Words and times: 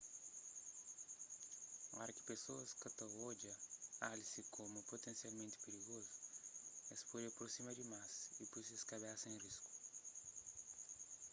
oras 1.97 2.13
ki 2.15 2.21
pesoas 2.29 2.69
ka 2.81 2.89
ta 2.97 3.05
odja 3.29 3.53
alse 4.11 4.41
komu 4.55 4.79
putensialmenti 4.91 5.61
pirigozu 5.63 6.13
es 6.93 7.01
pode 7.09 7.25
aprosima 7.29 7.71
dimás 7.79 8.11
y 8.41 8.43
poi 8.51 8.63
ses 8.67 8.87
kabesa 8.91 9.25
en 9.31 9.37
risku 9.45 9.69